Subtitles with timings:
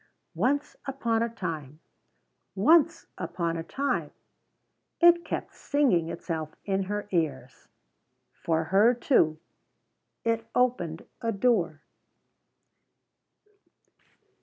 [0.33, 1.79] "Once upon a Time
[2.55, 4.09] Once upon a Time"
[4.99, 7.67] it kept singing itself in her ears.
[8.33, 9.39] For her, too,
[10.23, 11.83] it opened a door.